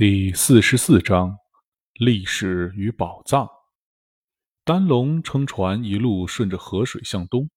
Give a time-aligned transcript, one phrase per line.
[0.00, 1.36] 第四十四章：
[1.92, 3.46] 历史与宝藏。
[4.64, 7.50] 丹龙乘船一路顺着河水向东，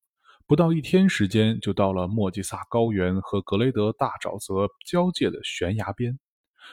[0.46, 6.20] 不到一天时间，就到了莫吉萨高原和格雷德大沼泽交界的悬崖边。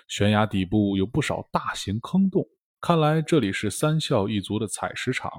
[0.08, 2.44] 悬崖底部有不少大型坑洞，
[2.80, 5.30] 看来这里是三校一族的采石场，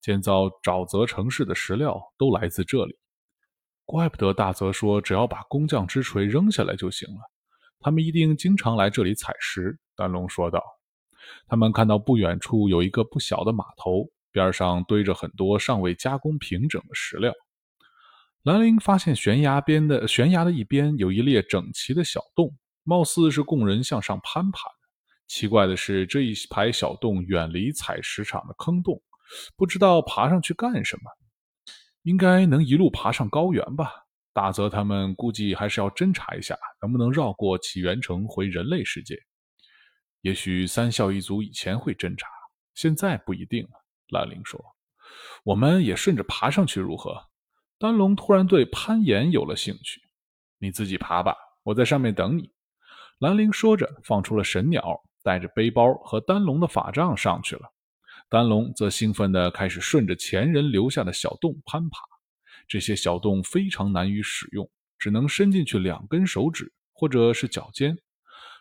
[0.00, 2.98] 建造沼泽城市的石料都来自这里。
[3.84, 7.20] 怪不得大泽说，只要把工匠之锤扔下来就行了。
[7.80, 10.62] 他们一定经常来这里采石，丹龙说道。
[11.48, 17.32] 他们看到不远处有一个不小的码头，边上堆着很多尚未加工平整的石料。
[18.42, 24.74] 兰陵发现悬崖边的悬崖的一边有一列整齐的小洞，貌似是供人向上攀爬的。
[25.26, 29.02] 奇怪的是，这一排小洞远离采石场的坑洞，
[29.56, 31.10] 不知道爬上去干什么。
[32.02, 34.05] 应该能一路爬上高原吧？
[34.36, 39.18] 大泽他们估计还是要侦查一下，能不能绕过起源城回人类世界。
[40.20, 42.28] 也许三孝一族以前会侦查，
[42.74, 43.70] 现在不一定了。
[44.08, 44.62] 兰陵说
[45.42, 47.18] ：“我们也顺着爬上去如何？”
[47.80, 50.02] 丹龙突然对攀岩有了兴趣。
[50.60, 52.52] “你自己爬吧，我在上面等你。”
[53.20, 57.62] 兰陵说着，放出了神鸟，带着背包和丹龙的法杖上去了。
[58.28, 62.00] 丹龙则兴奋地开始顺着前人留下的小洞攀爬。
[62.68, 67.96] 这些小洞非常难于使用，只能伸进去两根手指或者是脚尖。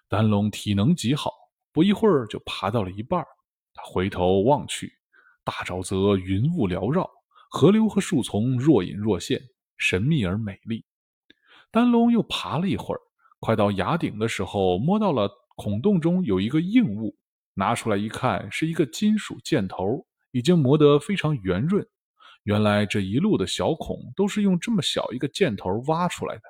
[0.08, 1.32] 丹龙体能极好，
[1.74, 3.26] 不一会儿就爬到了一半。
[3.74, 4.94] 他回头望去，
[5.44, 7.10] 大沼泽云雾缭绕，
[7.50, 9.42] 河流和树丛若隐若现，
[9.78, 10.86] 神秘而美丽。
[11.72, 13.02] 丹龙又爬了一会儿，
[13.40, 17.18] 快到崖顶的时候，摸到了孔洞中有一个硬物，
[17.56, 21.86] 拿出来一看，是一个金属箭头，已经磨得非常圆润。
[22.46, 26.44] 原来这一路的小孔都是用这么小一个箭头挖出来的，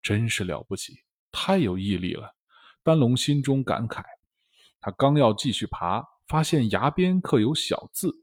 [0.00, 1.00] 真是了不起，
[1.32, 2.32] 太有毅力了。
[2.84, 4.04] 丹龙心中感慨。
[4.80, 8.14] 他刚要继续爬，发现崖边刻有小字：“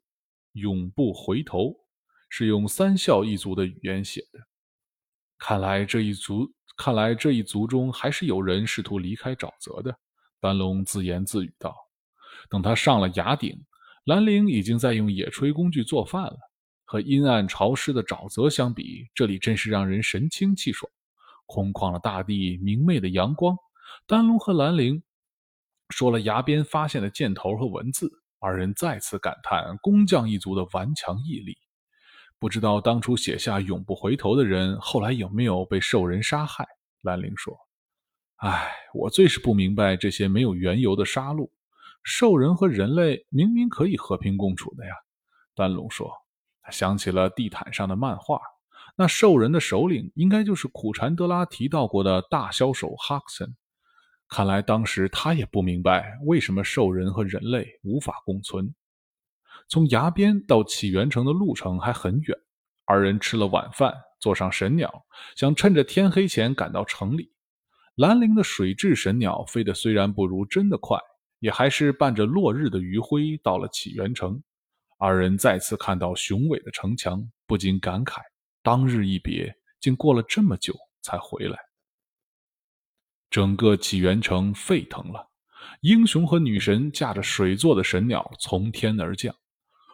[0.53, 1.75] 永不回头”，
[2.29, 4.39] 是用三笑一族的语言写的。
[5.37, 9.93] 看来这一族，看来这一族中还是有人试图离开沼泽的。
[10.39, 11.75] 丹龙自言自语道。
[12.49, 13.53] 等他上了崖顶，
[14.05, 16.37] 兰陵已经在用野炊工具做饭了。
[16.89, 20.89] 和阴暗潮湿的沼泽相比，这里真是让人神清气爽。
[21.45, 23.57] 空旷的大地，明媚的阳光。
[24.05, 25.03] 丹龙和兰陵
[25.89, 28.09] 说了崖边发现的箭头和文字，
[28.39, 31.57] 二人再次感叹工匠一族的顽强毅力。
[32.39, 36.65] 不知道当初写下“永不回头”的人，后来有没有被兽人杀害？
[37.01, 37.53] 兰陵说
[38.39, 41.49] ：“唉，我最是不明白这些没有缘由的杀戮。
[42.03, 44.93] 兽人和人类明明可以和平共处的呀。”
[45.53, 46.26] 丹龙说。
[46.71, 48.39] 想起了地毯上的漫画，
[48.95, 53.55] 那兽人的首领应该就是苦禅德拉提到过的大枭首哈克森。
[54.27, 58.73] 看来当时他也不明白为什么兽人和人类无法共存。
[59.69, 62.37] 从崖边到起源城的路程还很远，
[62.85, 65.05] 二人吃了晚饭，坐上神鸟，
[65.35, 67.31] 想趁着天黑前赶到城里。
[67.95, 70.99] 兰陵的水质神鸟飞得虽然不如真的快，
[71.39, 74.43] 也还是伴着落日的余晖到了起源城。
[74.99, 78.19] 二人再次看到雄伟的城墙，不禁感慨：
[78.63, 81.59] 当日一别，竟过了这么久才回来。
[83.29, 85.29] 整个起源城沸腾了，
[85.81, 89.35] 英雄和女神驾着水做的神鸟从天而降。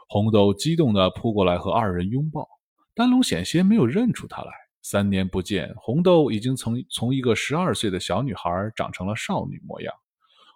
[0.08, 2.48] 红豆激动地扑过来和二人拥抱，
[2.96, 4.52] 丹龙险些没有认出他来。
[4.82, 9.94] 三年不见，红豆已经从从一个十二岁的小女孩长成了少女模样。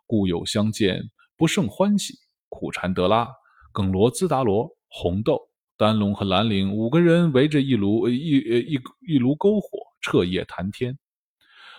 [0.06, 1.02] 故友相见，
[1.36, 2.14] 不胜欢喜。
[2.48, 3.28] 苦禅德拉。
[3.72, 5.40] 耿罗兹达罗、红豆、
[5.78, 10.98] 丹龙和兰陵五个人围着一炉一呃一一炉篝火彻夜谈天。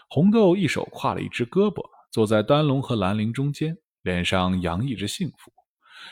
[0.09, 5.53] 红豆一手挎了一只胳膊，坐在丹龙和兰陵中间，脸上洋溢着幸福。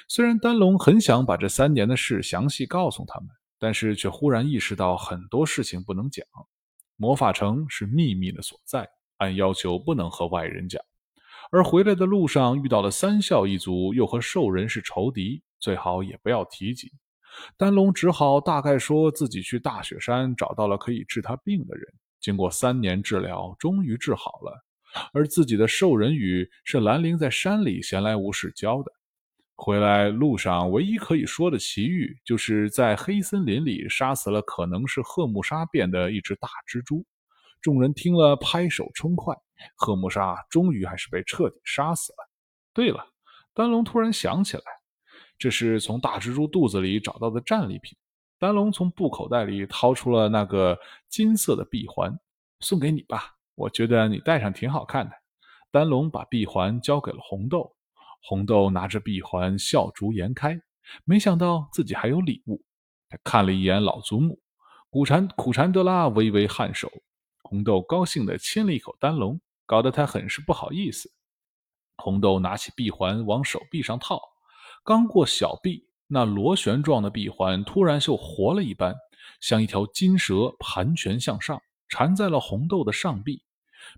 [0.09, 6.27] 虽然丹龙很想把这三年的事详细告诉他们，但是却忽然意识到很多事情不能讲。
[6.97, 8.89] 魔法城是秘密的所在，
[9.19, 10.83] 按要求不能和外人讲。
[11.53, 15.43] 而回来的路上遇到了三校一族又和兽人是仇敌。
[15.59, 16.91] 最好也不要提及。
[17.57, 21.87] 丹龙只好大概说自己去大雪山找到了可以治他病的人，
[22.21, 24.65] 经过三年治疗，终于治好了。
[25.13, 28.91] 而自己的兽人语是兰陵在山里闲来无事教的。
[29.55, 37.05] 回来路上唯一可以说的奇遇，就是在黑森林里杀死了可能是赫木沙变的一只大蜘蛛。
[37.61, 39.35] 众人听了拍手称快，
[39.75, 42.31] 赫木沙终于还是被彻底杀死了。
[42.73, 43.07] 对了，
[43.53, 44.63] 丹龙突然想起来。
[45.39, 47.97] 这是从大蜘蛛肚子里找到的战利品。
[48.39, 50.79] 丹龙从布口袋里掏出了那个
[51.09, 52.19] 金色的臂环，
[52.61, 53.35] 送给你吧。
[53.55, 55.15] 我觉得你戴上挺好看的。
[55.71, 57.75] 丹龙把臂环交给了红豆，
[58.23, 60.61] 红豆拿着臂环笑逐颜开，
[61.05, 62.63] 没想到自己还有礼物。
[63.09, 64.39] 他看了一眼老祖母，
[64.91, 66.91] 苦禅苦禅德拉微微颔首。
[67.43, 71.11] 红豆高兴地亲了一口丹龙，搞得他很是不好意思。
[71.97, 74.21] 红豆拿起臂环往手臂上套，
[74.87, 78.95] 刚过小臂，那螺旋状的闭环突然就活了一般，
[79.41, 83.43] 像一条金蛇盘旋向上，缠在了红豆的上臂。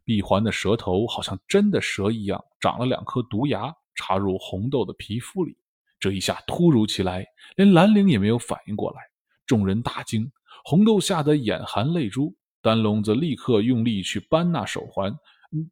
[0.02, 5.54] 闭环的舌头好像真的蛇一样，长了两颗毒牙，插入红豆的皮肤里。
[6.00, 7.22] 这一下突如其来，
[7.56, 9.02] 连兰陵也没有反应过来。
[9.44, 10.32] 众人大惊，
[10.64, 12.34] 红豆吓得眼含泪珠。
[12.62, 15.14] 丹龙则立刻用力去扳那手环，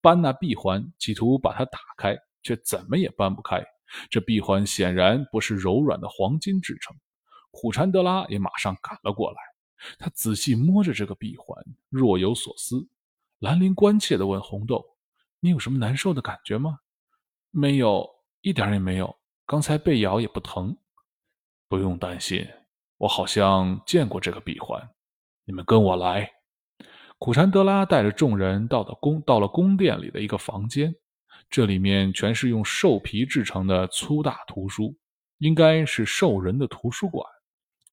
[0.02, 3.64] 扳那闭环，企图把它打开，却怎么也扳不开。
[4.10, 6.96] 这闭环显然不是柔软的黄金制成。
[7.50, 9.36] 苦禅德拉也马上赶了过来，
[9.98, 12.86] 他仔细摸着这个闭环，若有所思。
[13.38, 14.84] 兰陵关切地问红豆
[15.40, 16.78] ：“你有什么难受的感觉吗
[17.50, 18.08] ？”“没有，
[18.42, 19.16] 一点也没有。
[19.46, 20.76] 刚才被咬也不疼。
[21.68, 22.46] ”“不用担心，
[22.98, 24.90] 我好像见过这个闭环。
[25.44, 26.30] 你们跟我来。”
[27.18, 30.94] 苦禅德拉带着众人到了宫，到了宫殿里的一个房间，
[31.48, 34.94] 这里面全是用兽皮制成的粗大图书，
[35.38, 37.26] 应该是兽人的图书馆。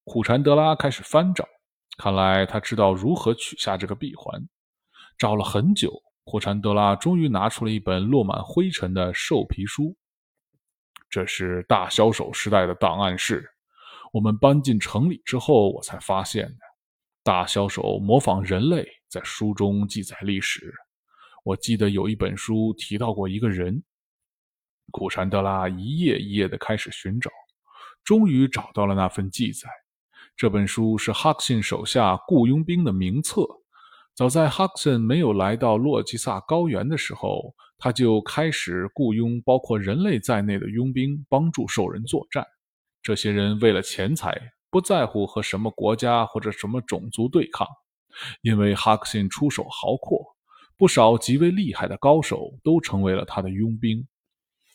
[0.04, 1.48] 苦禅德拉开始翻找，
[1.98, 4.42] 看来他知道如何取下这个闭环。
[5.18, 5.94] 找了很久，
[6.26, 9.96] 霍禅德拉终于拿出了一本落满灰尘的兽皮书。
[11.10, 13.48] 这是大枭首时代的档案室，
[14.12, 16.58] 我们搬进城里之后，我才发现的。
[17.24, 20.74] 大枭首模仿人类，在书中记载历史。
[21.44, 23.84] 我记得有一本书提到过一个人。
[24.92, 27.30] 苦禅德拉一页一页的开始寻找，
[28.04, 29.69] 终于找到了那份记载。
[30.36, 33.45] 这本书是哈克逊手下雇佣兵的名册。
[34.16, 42.45] 早在哈克森没有来到洛基萨高原的时候，他就开始雇佣包括人类在内的佣兵，帮助兽人作战。
[43.01, 47.68] 这些人为了钱财，不在乎和什么国家或者什么种族对抗，
[48.42, 50.32] 因为哈克逊出手豪阔，
[50.78, 54.08] 不少极为厉害的高手都成为了他的佣兵。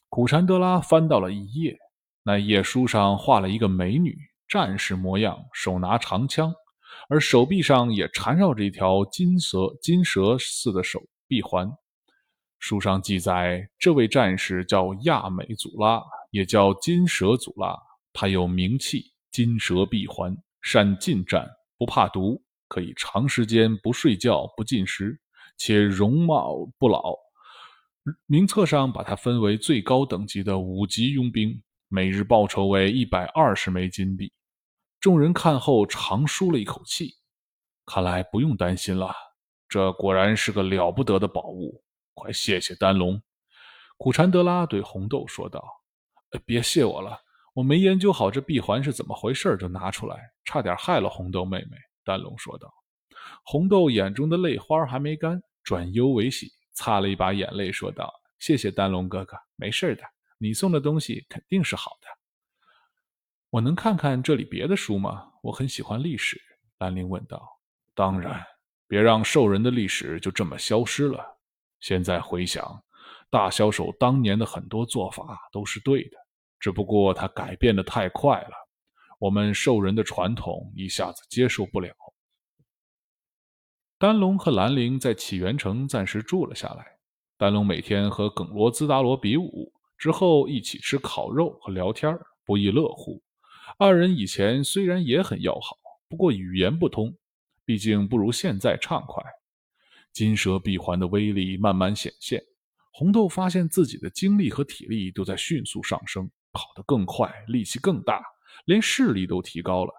[0.09, 1.77] 苦禅德拉翻到了一页，
[2.23, 4.17] 那页书上画了一个美女
[4.49, 6.55] 战士模样，手拿长枪。
[7.09, 11.71] 而手臂上也缠绕着一条金蛇金蛇似的手臂环。
[12.59, 17.77] 书上记载，这位战士叫亚美祖拉，也叫金蛇祖拉。
[18.13, 25.21] 他有名气，金蛇臂环，善近战，不怕毒，可以长时间不睡觉、不进食，
[25.59, 27.15] 且容貌不老。
[28.25, 34.33] 名册上把他分为最高等级的五级佣兵，每日报酬为一百二十枚金币。
[34.99, 37.13] 众人看后长舒了一口气，
[37.85, 39.15] 看来不用担心了。
[39.69, 41.85] 这果然是个了不得的宝物，
[42.15, 43.21] 快谢谢丹龙。
[43.99, 45.63] 苦禅德拉对红豆说道
[46.47, 47.19] ：“别谢我了，
[47.53, 52.73] 我没研究好这闭环是怎么回事，就拿出来，差点害了红豆妹妹。”丹龙说道。
[53.45, 58.11] 红豆眼中的泪花还没干，转忧为喜，擦了一把眼泪，说道
[58.41, 60.03] ：“谢谢丹龙哥哥，没事的，
[60.39, 62.09] 你送的东西肯定是好的。”
[63.53, 65.31] 我能看看这里别的书吗？
[65.43, 66.41] 我很喜欢历史。
[66.79, 67.47] 兰陵问道。
[67.95, 68.43] 当然，
[68.87, 71.23] 别让兽人的历史就这么消失了。
[71.81, 72.83] 现在回想，
[73.29, 76.17] 大枭首当年的很多做法都是对的，
[76.59, 78.55] 只不过他改变的太快了，
[79.19, 81.95] 我们兽人的传统一下子接受不了。
[84.01, 86.87] 丹龙和兰陵在起源城暂时住了下来。
[87.37, 93.21] 丹龙每天和耿罗兹达罗比武，之后一起吃烤肉和聊天，不亦乐乎。
[93.77, 95.77] 二人以前虽然也很要好，
[96.09, 97.13] 不过语言不通，
[97.65, 99.21] 毕竟不如现在畅快。
[100.13, 102.41] 金蛇闭环的威力慢慢显现，
[102.93, 108.23] 红豆发现自己的精力和体力都在迅速上升，跑得更快，力气更大，
[108.67, 109.93] 连视力都提高了。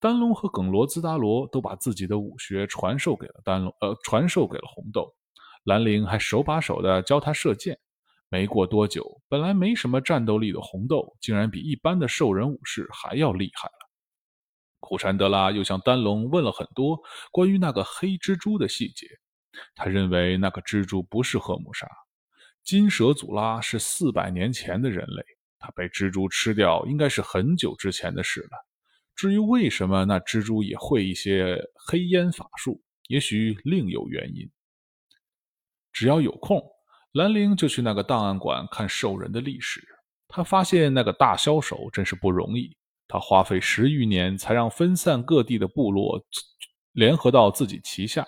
[0.00, 5.14] 丹龙和耿罗兹达罗都把自己的武学传授给了丹龙，呃，传授给了红豆。
[5.64, 7.78] 兰陵还手把手地教他射箭。
[8.30, 13.90] 没过多久，本来没什么战斗力的红豆，竟然比一般的兽人武士还要厉害了。
[14.78, 16.98] 苦禅德拉又向丹龙问了很多
[17.30, 19.06] 关于那个黑蜘蛛的细节。
[19.74, 21.86] 他认为那个蜘蛛不是赫姆沙，
[22.62, 25.22] 金蛇祖拉是四百年前的人类，
[25.58, 28.69] 他被蜘蛛吃掉应该是很久之前的事了。
[29.20, 34.50] 至于为什么那蜘蛛也会一些黑烟法术，也许另有原因。
[35.92, 36.58] 只要有空。
[37.12, 39.86] 兰陵就去那个档案馆看兽人的历史。
[40.26, 42.74] 他发现那个大枭首真是不容易，
[43.06, 46.18] 他花费十余年才让分散各地的部落
[46.92, 48.26] 联合到自己旗下。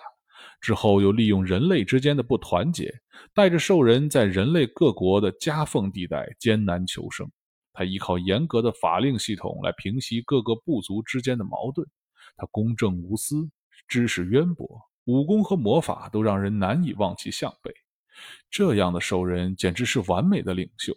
[0.61, 2.93] 之后又利用人类之间的不团结，
[3.33, 7.27] 带着兽人在人类各国的夹缝地带艰难求生。
[7.73, 11.85] 他依靠严格的法令系统来平息各个部族之间的矛盾。
[12.37, 13.49] 他公正无私，
[13.87, 17.73] 知识渊博，武功和魔法都让人难以望其项背。
[18.49, 20.95] 这样的兽人简直是完美的领袖。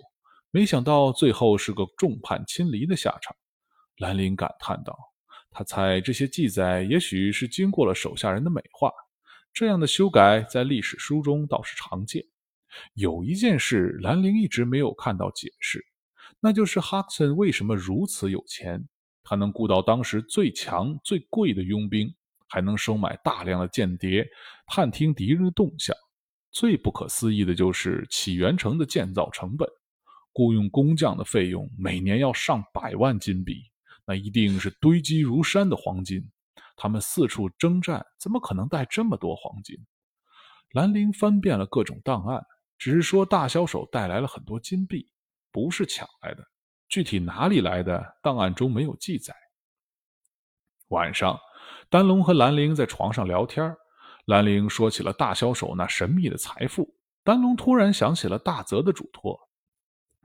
[0.50, 3.35] 没想到最后是个众叛亲离的下场。
[3.97, 4.97] 兰陵感叹道
[5.50, 8.92] ：“他猜这些记载也许是经过了手下人的美化。
[9.52, 12.23] 这样的修改在历史书中倒是常见。
[12.95, 15.85] 有一件事，兰陵一直没有看到解释。”
[16.40, 18.87] 那就是哈克森为什么如此有钱？
[19.23, 22.14] 他能雇到当时最强、最贵的佣兵，
[22.49, 24.25] 还能收买大量的间谍，
[24.66, 25.97] 探听敌人的动向。
[26.52, 29.69] 最不可思议的就是起源城的建造成本，
[30.33, 33.62] 雇佣工匠的费用每年要上百万金币，
[34.07, 36.25] 那一定是堆积如山的黄金。
[36.76, 39.76] 他们四处征战，怎么可能带这么多黄金？
[40.73, 42.45] 兰陵翻遍了各种档案，
[42.78, 45.09] 只是说大销手带来了很多金币。
[45.57, 46.47] 不是抢来的，
[46.87, 49.35] 具体哪里来的，档案中没有记载。
[50.89, 51.41] 晚上，
[51.89, 53.75] 丹龙和兰陵在床上聊天，
[54.27, 56.95] 兰陵说起了大销手那神秘的财富，
[57.25, 59.49] 丹龙突然想起了大泽的嘱托。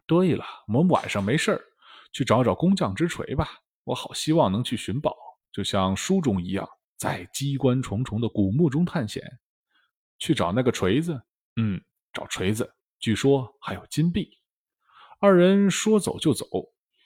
[0.06, 1.62] 对了，我们晚上没事儿，
[2.12, 3.48] 去找找工匠之锤吧，
[3.86, 5.16] 我好希望能去寻宝，
[5.54, 9.24] 就像书中一样，在机关重重的古墓中探险。
[10.20, 11.22] 去找那个锤子，
[11.56, 12.70] 嗯，找锤子，
[13.00, 14.41] 据说还有金币。
[15.24, 16.48] 二人说走就走，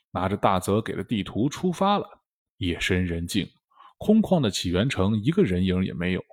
[0.09, 2.07] 拿着大泽给的地图出发了。
[2.59, 3.45] 夜深人静，
[3.97, 6.23] 空旷的起源城一个人影也没有。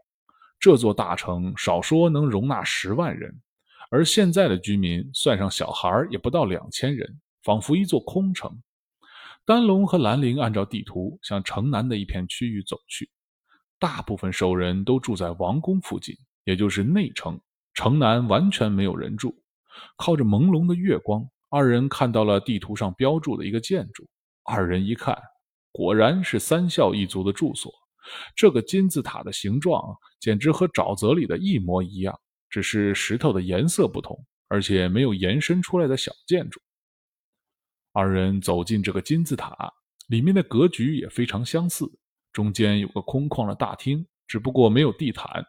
[0.61, 3.37] 这座大城少说能容纳十万人，
[3.91, 8.63] 而现在的居民算上小孩也不到两千人，仿佛一座空城。
[9.45, 13.11] 丹龙和兰陵按照地图向城南的一片区域走去。
[13.81, 17.41] 大部分兽人都住在王宫附近，也就是内城。
[17.75, 19.43] 城南完全没有人住，
[19.97, 21.27] 靠着朦胧的月光。
[21.55, 24.09] 二人看到了地图上标注的一个建筑，
[24.43, 25.15] 二人一看，
[25.71, 27.71] 果然是三孝一族的住所。
[28.35, 32.19] 这个金字塔的形状简直和沼泽里的一模一样，
[32.49, 34.19] 只是石头的颜色不同，
[34.49, 36.59] 而且没有延伸出来的小建筑。
[37.93, 39.55] 二人走进这个金字塔，
[40.09, 41.85] 里面的格局也非常相似。
[42.33, 45.45] 中间有个空旷的大厅，只不过没有地毯，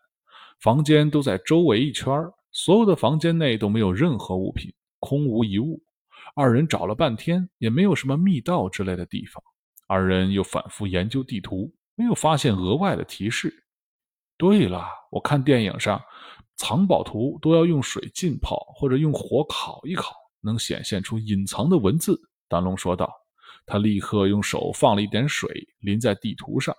[0.60, 2.14] 房间都在周围一圈
[2.52, 4.70] 所有的房间内都没有任何物品，
[5.00, 5.82] 空无一物。
[6.34, 9.44] 二人找了半天，也没有什么密道之类的地方。
[9.88, 13.54] 二人又反复研究地图，没有发现额外的提示。
[14.38, 16.02] 对了，我看电影上
[16.56, 22.20] 藏宝图都要用水浸泡，或者用火烤一烤，能显现出隐藏的文字。
[22.48, 23.12] 丹龙说道。
[23.66, 26.76] 他立刻用手放了一点水，淋在地图上。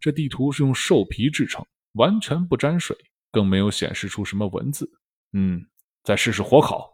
[0.00, 2.96] 这地图是用兽皮制成，完全不沾水，
[3.30, 4.90] 更没有显示出什么文字。
[5.34, 5.62] 嗯，
[6.04, 6.90] 再试试火烤。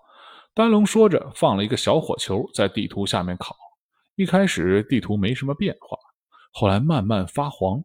[0.59, 3.55] 丹龙说着，放了一个小火球在地图下面烤。
[4.17, 5.97] 一开始地图没什么变化，
[6.50, 7.81] 后来慢慢发黄。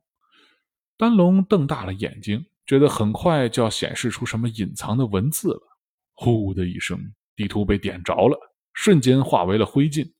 [0.98, 5.62] 丹龙瞪大了眼睛，觉得很快就要显示出什么隐藏的文字了。
[6.16, 7.00] 呼的一声，
[7.36, 8.36] 地图被点着了，
[8.74, 10.12] 瞬间化为了灰烬。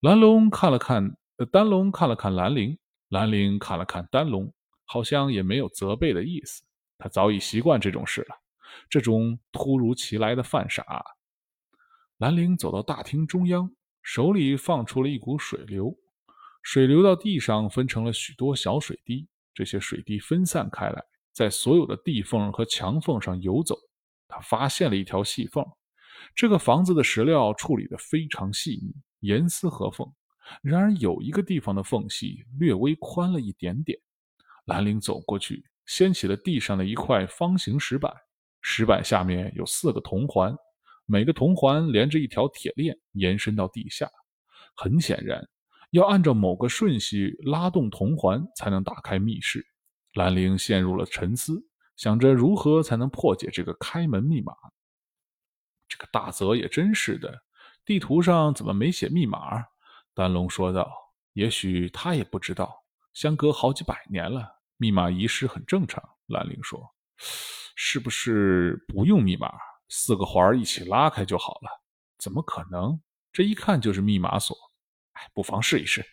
[0.00, 1.14] 蓝龙看了看，
[1.52, 2.78] 丹龙看了看兰陵，
[3.10, 4.50] 兰陵看了看丹龙，
[4.86, 6.62] 好像也没有责备的意思。
[6.96, 8.36] 他早已习惯这种事了，
[8.88, 11.04] 这种突如其来的犯傻。
[12.24, 13.70] 兰陵走到大厅中央，
[14.02, 15.94] 手里放出了一股水流，
[16.62, 19.28] 水流到地上，分成了许多小水滴。
[19.52, 21.04] 这些水滴分散开来，
[21.34, 23.76] 在所有的地缝和墙缝上游走。
[24.26, 25.62] 他发现了一条细缝，
[26.34, 30.10] 这个房子的石料处理得非常细腻，严丝合缝。
[30.62, 33.98] 然而有一个地方的缝隙略微宽了一点点。
[34.64, 38.10] 兰陵走过去，掀起了地上的一块方形石板，
[38.62, 40.56] 石板下面有四个铜环。
[41.06, 44.10] 每个铜环连着一条铁链，延伸到地下。
[44.74, 45.46] 很显然，
[45.90, 49.64] 要按照某个顺序拉动铜环，才能打开密室。
[50.14, 51.64] 兰陵陷入了沉思，
[51.96, 54.52] 想着如何才能破解这个开门密码。
[55.88, 57.42] 这个大泽也真是的，
[57.84, 59.62] 地图上怎么没写密码？
[60.14, 60.90] 丹龙说道
[61.34, 62.84] ：“也许他也不知道。
[63.12, 66.80] 相隔好几百年了，密码遗失很正常。”兰陵说
[67.76, 69.52] ：“是不是不用密码？”
[69.88, 71.82] 四个环一起拉开就好了，
[72.18, 73.00] 怎么可能？
[73.32, 74.56] 这一看就是密码锁。
[75.12, 76.04] 哎，不妨试一试。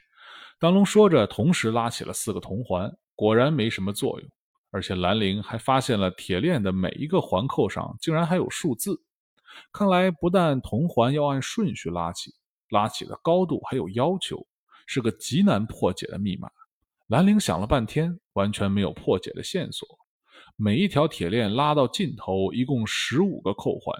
[0.59, 4.29] 丹龙说着，同时拉起了四个铜环，果然没什么作用。
[4.69, 9.03] 而且兰陵还发现了铁链的每一个环扣上竟然还有数字。
[9.73, 12.33] 看来不但铜环要按顺序拉起，
[12.69, 14.47] 拉起的高度还有要求，
[14.85, 16.49] 是个极难破解的密码。
[17.07, 19.85] 兰陵想了半天，完全没有破解的线索。
[20.55, 23.95] 每一条铁链拉到尽头，一共十五个扣环，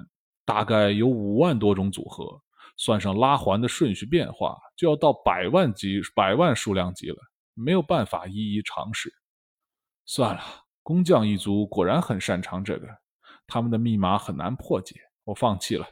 [0.45, 2.41] 大概有五万多种组合，
[2.77, 7.17] 算上拉环的顺序变化，就要到百万级、百万数量级了，
[7.53, 9.13] 没有办法一一尝试。
[10.05, 10.41] 算了，
[10.83, 12.87] 工匠一族果然很擅长这个，
[13.47, 15.87] 他们的密码很难破解，我放弃了。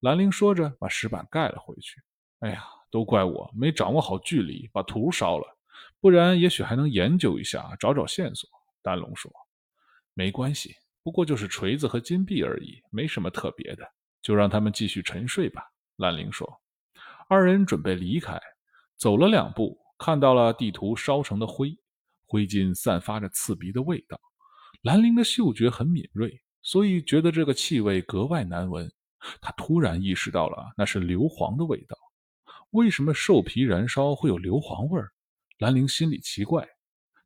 [0.00, 2.00] 兰陵说着，把石板盖了回去。
[2.40, 5.46] 哎呀，都怪我没掌握好距离，把图烧了，
[6.00, 8.48] 不然也许还能研究一下，找找线索。
[8.82, 9.32] 丹龙说。
[10.18, 13.86] 没关系，不过就是锤子和金币而已，没什么特别的，
[14.22, 15.62] 就让他们继续沉睡吧。
[15.96, 16.48] 兰陵说。
[17.28, 18.40] 二人准备离开，
[18.96, 21.76] 走了两步，看到了地图烧成的灰，
[22.24, 24.18] 灰烬散发着刺鼻的味道。
[24.82, 28.90] 兰陵的嗅觉很敏锐，所以觉得这个气味格外难闻。
[29.42, 31.94] 他突然意识到了，那是硫磺的味道。
[32.70, 35.02] 为什么兽皮燃烧会有硫磺味？
[35.58, 36.66] 兰陵心里奇怪。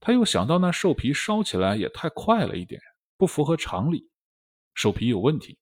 [0.01, 2.81] 他又想到，那兽皮烧起来也太快了一点，
[3.19, 4.09] 不符合常理。
[4.75, 5.59] 兽皮有问题。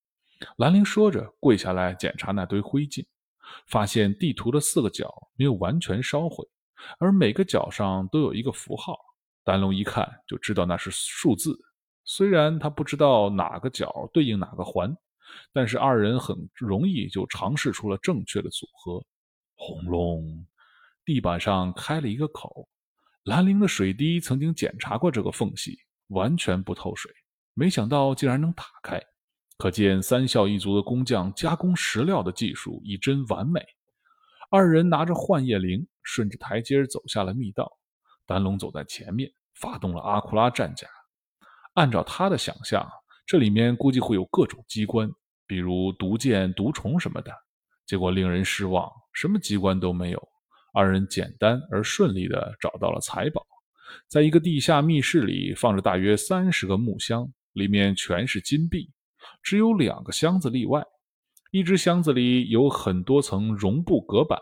[0.59, 3.05] 兰陵说着，跪下来检查那堆灰烬，
[3.67, 6.47] 发现地图的四个角没有完全烧毁，
[7.01, 8.97] 而每个角上都有一个符号。
[9.43, 11.59] 丹龙一看就知道那是数字，
[12.05, 14.97] 虽然他不知道哪个角对应哪个环，
[15.53, 19.05] 但是二人很容易就尝试出了正确的组合。
[19.57, 20.47] 轰隆，
[21.05, 22.69] 地板上开了一个口。
[23.29, 27.13] 兰陵的水滴曾经检查过这个缝隙，完全不透水，
[27.53, 28.99] 没想到竟然能打开，
[29.59, 33.63] 可见三校一族的工匠加工石料的技术已真完美。
[34.51, 37.71] 二人拿着幻叶铃，顺着台阶走下了密道。
[38.25, 39.31] 丹龙走在前面，
[39.61, 40.89] 发动了阿库拉战甲。
[41.75, 42.89] 按照他的想象，
[43.27, 45.07] 这里面估计会有各种机关，
[45.47, 47.31] 比如毒箭、毒虫什么的。
[47.85, 50.29] 结果令人失望，什么机关都没有。
[50.79, 53.45] 二人简单而顺利地找到了财宝，
[54.07, 58.89] 在一个地下密室里放着大约三十个木箱，里面全是金币，
[59.43, 60.81] 只有两个箱子例外。
[61.51, 64.39] 一只箱子里有很多层绒布隔板，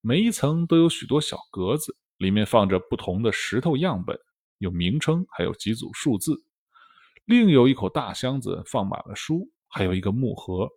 [0.00, 4.18] 每一层都有许多小格子，里面放着不同的石头样本，
[4.58, 6.34] 有名称，还有几组数字。
[7.26, 10.68] 另有一口大箱子放满了书，还有一个木盒。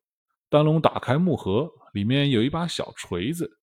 [0.50, 3.59] 丹龙打开木盒，里面有一把小锤子。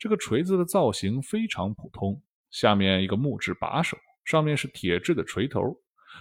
[0.00, 2.18] 这个锤子的造型非常普通，
[2.50, 5.60] 下面一个木质把手，上面是铁质的锤头，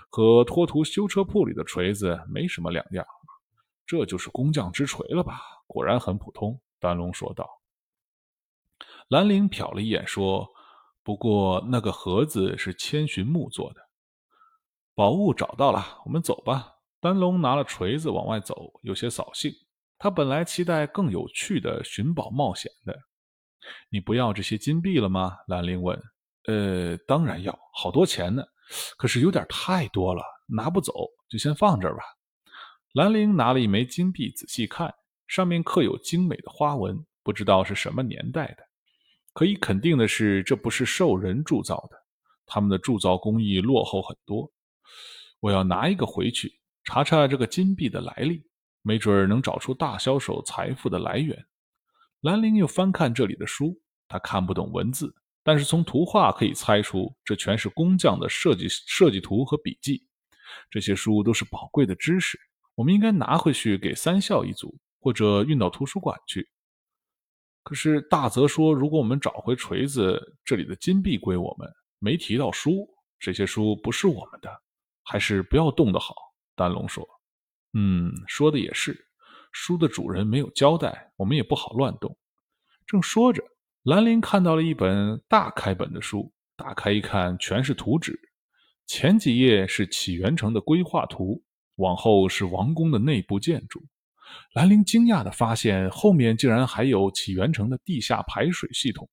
[0.09, 3.05] 和托图修车铺里的锤子没什么两样。
[3.85, 5.39] 这就是工匠之锤了吧？
[5.65, 6.59] 果然很普通。
[6.77, 7.49] 丹龙说道。
[9.07, 10.45] 兰陵瞟了一眼，说
[11.01, 13.79] ：“不过那个盒子是千寻木做的。
[14.93, 19.49] 宝物找到了，我们走吧。”丹龙拿了锤子往外走，有些扫兴。
[19.97, 22.93] 他本来期待更有趣的寻宝冒险的。
[23.89, 25.37] 你不要这些金币了吗？
[25.47, 26.01] 兰陵问。
[26.47, 28.43] 呃，当然要，好多钱呢。
[28.97, 30.93] 可是有点太多了，拿不走，
[31.29, 32.03] 就先放这儿吧。
[32.93, 34.93] 兰陵拿了一枚金币，仔细看，
[35.27, 38.63] 上面刻有精美的花纹，不知道是什么年代的。
[39.33, 41.97] 可以肯定的是，这不是兽人铸造的，
[42.45, 44.51] 他们的铸造工艺落后很多。
[45.39, 48.43] 我要拿一个回去，查查这个金币的来历，
[48.81, 51.45] 没准能找出大销售财富的来源。
[52.21, 60.05] 兰陵又翻看这里的书，他看不懂文字，但是从图画可以猜出，这全是工匠的设计设计图和笔记。
[60.69, 62.37] 这些书都是宝贵的知识，
[62.75, 66.49] 我们应该拿回去给三校一族，或者运到图书馆去。
[67.63, 72.87] 可是大泽说，如果我们找回锤子，这里的金币归我们，没提到书，
[73.19, 74.49] 这些书不是我们的，
[75.03, 76.15] 还是不要动的好。
[76.55, 77.07] 丹龙说
[77.73, 79.05] ：“嗯，说的也是。”
[79.51, 82.17] 书的主人没有交代，我们也不好乱动。
[82.85, 83.43] 正说着，
[83.83, 88.19] 兰陵看到了一本大开本的书，打开一看，全是图纸。
[88.87, 91.43] 前几页是起源城的规划图，
[91.75, 93.83] 往后是王宫的内部建筑。
[94.53, 99.09] 兰陵惊讶地发现，后面竟然还有起源城的地下排水系统。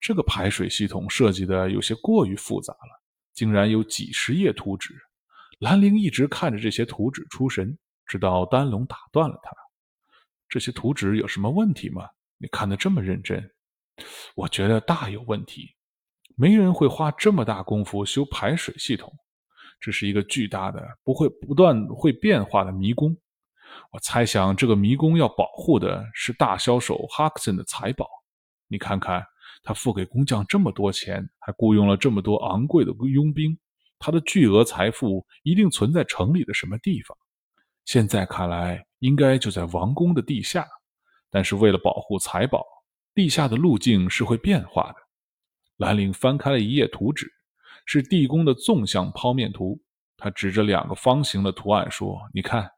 [0.00, 3.02] 这个排水系统设计的有些过于复杂了，
[3.34, 4.94] 竟然有几十页图纸。
[5.58, 7.78] 兰陵一直看着这些图纸出神。
[8.10, 9.52] 直到丹龙打断了他
[10.50, 12.08] ：“这些图纸有什么问题吗？
[12.38, 13.48] 你看得这么认真，
[14.34, 15.76] 我觉得大有问题。
[16.34, 19.12] 没人会花这么大功夫修排水系统，
[19.78, 23.16] 这是一个巨大的、不会不断会变化的迷宫。
[23.92, 28.08] 我猜想，这个迷宫要保护的是大销售哈克森的财宝。
[28.66, 29.24] 你看看，
[29.62, 33.56] 他付给工匠这么多钱，还雇佣了这么多昂贵的佣兵，
[34.00, 37.16] 他的巨额财富一定存在城里的什么地方。”
[37.92, 40.64] 现在看来，应该就在王宫的地下。
[41.28, 42.64] 但是为了保护财宝，
[43.16, 44.94] 地下的路径是会变化的。
[45.78, 47.28] 兰陵翻开了一页图纸，
[47.86, 49.76] 是地宫的纵向剖面图。
[50.16, 52.70] 他指着两个方形的图案说：“你看，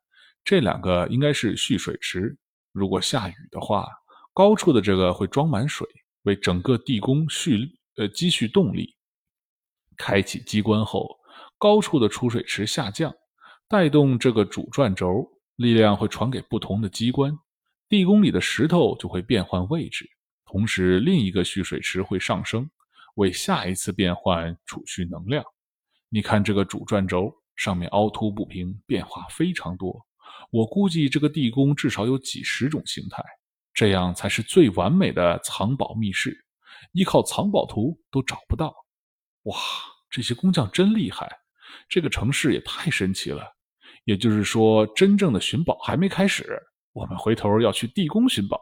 [0.42, 2.34] 这两个应该是蓄水池。
[2.72, 3.86] 如果下雨的话，
[4.32, 5.86] 高处的这个会装满水，
[6.22, 8.96] 为整个地宫蓄呃积蓄动力。
[9.98, 11.06] 开启机关后，
[11.58, 13.14] 高处的储水池下降，
[13.72, 17.32] 带动这个主转轴，力量会传给不同的机关，
[17.88, 20.06] 地宫里的石头就会变换位置。
[20.44, 22.70] 同时，另一个蓄水池会上升，
[23.14, 25.42] 为下一次变换储蓄能量。”
[26.10, 30.04] 你看这个主转轴上面凹凸不平，变化非常多。
[30.50, 33.24] 我估计这个地宫至少有几十种形态，
[33.72, 36.36] 这样才是最完美的藏宝密室。
[36.92, 38.74] 依靠藏宝图都找不到。
[39.44, 39.56] 哇，
[40.10, 41.26] 这些工匠真厉害！
[41.88, 43.42] 这个城市也太神奇了。
[44.04, 46.60] 也就是说，真正的寻宝还没开始。
[46.92, 48.60] 我们回头要去地宫寻宝。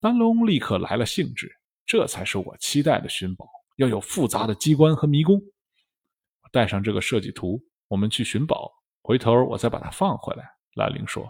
[0.00, 1.50] 丹龙立刻来了兴致，
[1.86, 5.40] 这才是我期待的寻宝，要有复杂的机关和迷宫。
[6.52, 8.72] 带上这个设计图，我们去寻宝。
[9.02, 11.28] 回头我再把它放回来。”兰陵说。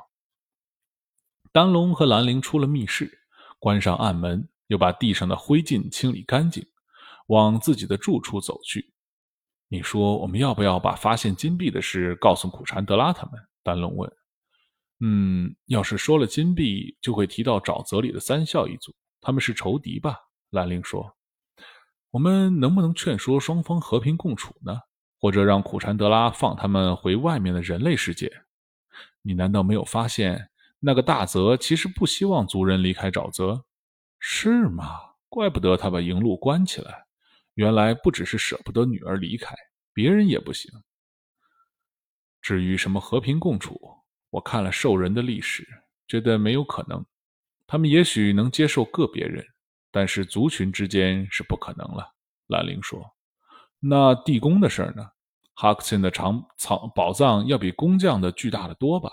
[1.53, 3.11] 丹龙和兰陵出了密室，
[3.59, 6.67] 关上暗门，又把地上的灰烬清理干净，
[7.29, 8.93] 往自己的住处走去。
[9.69, 13.41] 你说我们要不要把发现金币的事告诉苦禅德拉他们？
[13.63, 14.11] 丹龙问。
[15.01, 20.17] 嗯，要是说了金币，就会提到沼泽里的三校一族，他们是仇敌吧？
[20.51, 21.15] 兰陵说。
[22.11, 24.81] 我们能不能劝说双方和平共处呢？
[25.21, 28.33] 或者让苦禅德拉放他们回外面的人类世界？
[29.21, 30.49] 你难道没有发现
[30.81, 33.65] 那个大泽其实不希望族人离开沼泽？
[34.19, 34.87] 是吗？
[35.29, 37.05] 怪不得他把营路关起来，
[37.59, 39.53] 原来不只是舍不得女儿离开，
[39.93, 40.71] 别人也不行。
[42.41, 43.77] 至于什么和平共处，
[44.31, 45.67] 我看了兽人的历史，
[46.07, 47.05] 觉得没有可能。
[47.67, 49.45] 他们也许能接受个别人，
[49.91, 52.09] 但是族群之间是不可能了。
[52.47, 53.05] 兰陵说。
[53.81, 55.05] 那地宫的事儿呢？
[55.55, 59.11] 哈克森的藏藏宝藏要比工匠的巨大的多吧？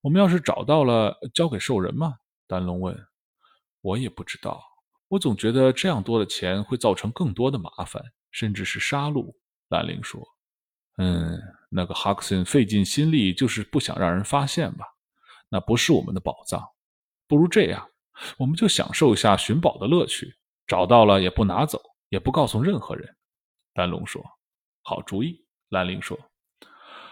[0.00, 2.14] 我们要是找到了，交给兽人吗？
[2.46, 2.96] 丹龙问。
[3.80, 4.62] 我也不知道，
[5.14, 9.32] 我总觉得这样多的钱会造成更多的麻烦，甚至是杀戮。
[9.68, 10.20] 兰陵说。
[10.96, 14.84] 嗯，那个哈克森费尽心力，就是不想让人发现吧？
[15.48, 16.60] 那不是我们的宝藏。
[17.28, 17.88] 不如这样，
[18.38, 20.34] 我们就享受一下寻宝的乐趣，
[20.66, 23.08] 找到了也不拿走，也不告诉任何人。
[23.72, 24.20] 丹龙说
[24.82, 26.18] ：“好主意。”兰陵说。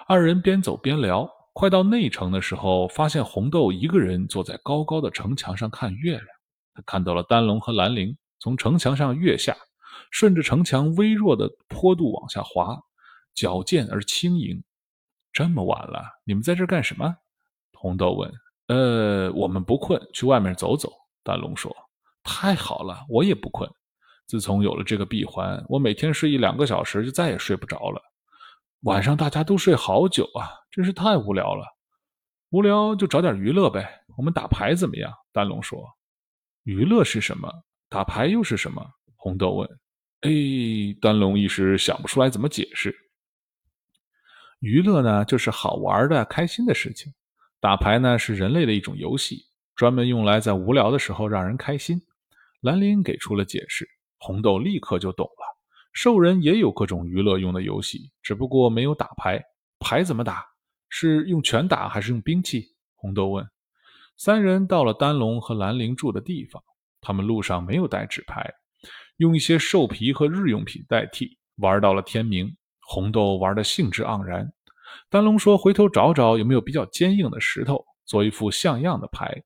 [0.08, 6.26] 二人边走边聊，快到内城的时候，发现红豆一个人坐在高高的城墙上看月亮。
[6.74, 9.56] 他看到了丹龙和兰陵从城墙上跃下，
[10.10, 12.80] 顺着城墙微弱的坡度往下滑，
[13.34, 14.62] 矫健而轻盈。
[15.32, 17.16] 这么晚了，你们在这干什么？
[17.72, 18.32] 红豆问。
[18.68, 21.74] “呃，我们不困，去外面走走。”丹龙说。
[22.24, 23.68] “太好了，我也不困。”
[24.26, 28.00] 自从有了这个闭环，我每天睡一两个小时就再也睡不着了。
[28.82, 31.66] 晚上大家都睡好久啊，真是太无聊了。
[32.50, 35.12] 无聊就找点娱乐呗，我们打牌怎么样？
[35.32, 35.84] 丹龙说。
[36.64, 37.52] 娱乐是什么？
[37.88, 38.88] 打牌又是什么？
[39.16, 39.68] 红豆问。
[40.20, 40.30] 哎，
[41.00, 42.94] 丹龙一时想不出来怎么解释。
[44.60, 47.12] 娱乐呢，就是好玩的、开心的事情。
[47.58, 49.44] 打牌呢，是人类的一种游戏，
[49.74, 52.00] 专门用来在无聊的时候让人开心。
[52.60, 53.88] 兰陵给出了解释。
[54.18, 55.58] 红豆立刻就懂了，
[55.92, 59.42] 兽人也有各种娱乐用的游戏，只不过没有打牌。
[59.80, 60.46] 牌怎么打？
[60.88, 62.76] 是用拳打还是用兵器？
[62.94, 63.44] 红豆问。
[64.16, 66.62] 三人到了丹龙和兰陵住的地方，
[67.00, 68.48] 他们路上没有带纸牌，
[69.16, 72.56] 用一些兽皮和日用品代替，玩到了天明。
[72.84, 74.52] 红豆玩得兴致盎然。
[75.08, 79.42] 丹龙说：“回头找找有没有比较坚硬的石头，做一副像样的牌。”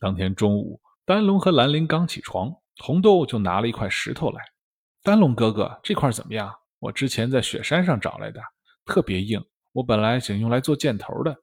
[0.00, 2.52] 当天中午，丹龙和兰陵刚起床。
[2.78, 4.40] 红豆就拿了一块石头来，
[5.02, 6.50] 丹龙哥哥，这块怎么样？
[6.78, 8.40] 我之前在雪山上找来的，
[8.86, 9.44] 特别硬。
[9.72, 11.36] 我本来想用来做箭头的。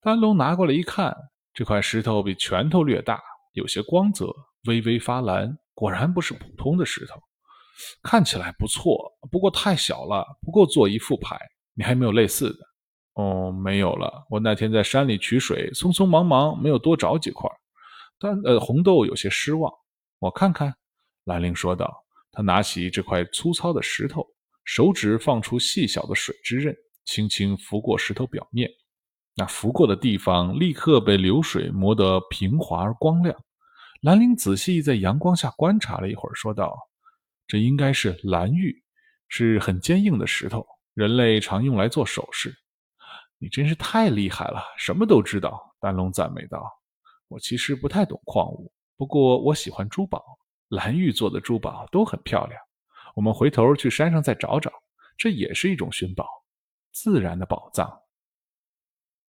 [0.00, 1.16] 丹龙拿过来一看，
[1.54, 3.20] 这块石头比拳头略大，
[3.52, 4.34] 有些光泽，
[4.64, 7.20] 微微发蓝，果然不是普通的石头。
[8.02, 11.38] 看起来不错，不过太小了，不够做一副牌。
[11.74, 12.58] 你还没有类似的？
[13.14, 14.26] 哦，没有了。
[14.30, 17.50] 我那天在山里取水，匆匆忙忙，没有多找几块。
[18.18, 19.70] 但呃，红豆有些失望。
[20.18, 20.74] 我看看，
[21.24, 22.04] 兰陵说道。
[22.30, 24.26] 他拿起这块粗糙的石头，
[24.64, 28.70] 手指放出细小的水之刃，轻轻拂过石头表面。
[29.34, 33.34] 那拂过的地方立刻被流水磨得平滑而光亮。
[34.02, 36.76] 兰陵仔细在阳光下观察了一会儿，说道
[37.46, 38.82] ：“这应该是蓝玉，
[39.28, 42.54] 是很坚硬的石头，人类常用来做首饰。”
[43.38, 45.74] 你真是太厉害了，什么都知道。
[45.80, 46.64] 丹龙赞美道
[47.28, 50.22] ：“我其实不太懂矿物。”不过我喜欢珠宝，
[50.68, 52.60] 蓝玉做的珠宝都很漂亮。
[53.14, 54.70] 我们回头去山上再找找，
[55.16, 56.26] 这也是一种寻宝。
[56.92, 58.01] 自然的宝藏。